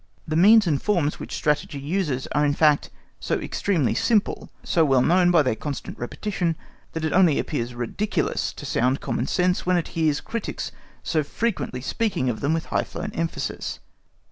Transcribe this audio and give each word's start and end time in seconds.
The 0.27 0.35
means 0.35 0.65
and 0.65 0.81
forms 0.81 1.19
which 1.19 1.35
Strategy 1.35 1.77
uses 1.77 2.25
are 2.31 2.43
in 2.43 2.55
fact 2.55 2.89
so 3.19 3.35
extremely 3.37 3.93
simple, 3.93 4.49
so 4.63 4.83
well 4.83 5.03
known 5.03 5.29
by 5.29 5.43
their 5.43 5.55
constant 5.55 5.95
repetition, 5.99 6.55
that 6.93 7.05
it 7.05 7.13
only 7.13 7.37
appears 7.37 7.75
ridiculous 7.75 8.51
to 8.53 8.65
sound 8.65 8.99
common 8.99 9.27
sense 9.27 9.63
when 9.63 9.77
it 9.77 9.89
hears 9.89 10.19
critics 10.19 10.71
so 11.03 11.23
frequently 11.23 11.81
speaking 11.81 12.31
of 12.31 12.39
them 12.39 12.51
with 12.51 12.65
high 12.65 12.83
flown 12.83 13.11
emphasis. 13.11 13.77